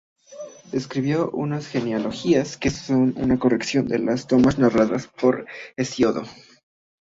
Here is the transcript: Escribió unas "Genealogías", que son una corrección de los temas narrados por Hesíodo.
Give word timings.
Escribió 0.71 1.29
unas 1.29 1.67
"Genealogías", 1.67 2.57
que 2.57 2.71
son 2.71 3.13
una 3.17 3.37
corrección 3.37 3.87
de 3.87 3.99
los 3.99 4.25
temas 4.25 4.57
narrados 4.57 5.05
por 5.05 5.45
Hesíodo. 5.77 6.23